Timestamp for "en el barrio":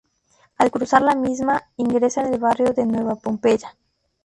2.25-2.73